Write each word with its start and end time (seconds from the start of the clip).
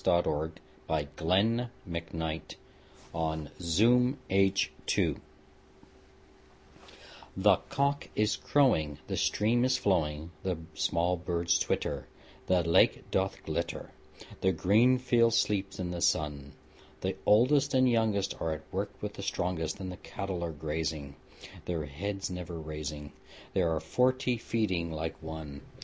William 0.03 0.25
Wordsworth 0.25 1.21
Written 1.21 1.69
in 1.85 2.17
March 2.17 2.57
THE 7.37 7.55
cock 7.69 8.09
is 8.15 8.35
crowing, 8.35 8.97
The 9.05 9.15
stream 9.15 9.63
is 9.63 9.77
flowing, 9.77 10.31
The 10.41 10.57
small 10.73 11.17
birds 11.17 11.59
twitter, 11.59 12.07
The 12.47 12.63
lake 12.63 13.11
doth 13.11 13.43
glitter 13.43 13.91
The 14.39 14.51
green 14.51 14.97
field 14.97 15.35
sleeps 15.35 15.77
in 15.77 15.91
the 15.91 16.01
sun; 16.01 16.53
The 17.01 17.15
oldest 17.27 17.75
and 17.75 17.87
youngest 17.87 18.41
Are 18.41 18.53
at 18.53 18.73
work 18.73 18.99
with 19.03 19.13
the 19.13 19.21
strongest; 19.21 19.77
The 19.77 19.97
cattle 19.97 20.43
are 20.43 20.51
grazing, 20.51 21.15
Their 21.65 21.85
heads 21.85 22.31
never 22.31 22.59
raising; 22.59 23.13
There 23.53 23.71
are 23.75 23.79
forty 23.79 24.37
feeding 24.37 24.91
like 24.91 25.21
one! 25.21 25.61